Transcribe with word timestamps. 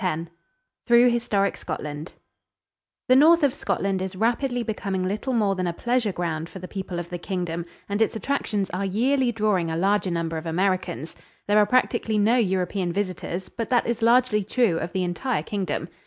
X 0.03 0.31
THROUGH 0.87 1.09
HISTORIC 1.11 1.57
SCOTLAND 1.57 2.13
The 3.07 3.15
north 3.15 3.43
of 3.43 3.53
Scotland 3.53 4.01
is 4.01 4.15
rapidly 4.15 4.63
becoming 4.63 5.07
little 5.07 5.31
more 5.31 5.53
than 5.53 5.67
a 5.67 5.73
pleasure 5.73 6.11
ground 6.11 6.49
for 6.49 6.57
the 6.57 6.67
people 6.67 6.97
of 6.97 7.09
the 7.11 7.19
Kingdom, 7.19 7.67
and 7.87 8.01
its 8.01 8.15
attractions 8.15 8.71
are 8.71 8.83
yearly 8.83 9.31
drawing 9.31 9.69
a 9.69 9.77
larger 9.77 10.09
number 10.09 10.37
of 10.37 10.47
Americans. 10.47 11.15
There 11.47 11.59
are 11.59 11.67
practically 11.67 12.17
no 12.17 12.37
European 12.37 12.91
visitors, 12.91 13.47
but 13.47 13.69
that 13.69 13.85
is 13.85 14.01
largely 14.01 14.43
true 14.43 14.79
of 14.79 14.91
the 14.91 15.03
entire 15.03 15.43
Kingdom. 15.43 15.87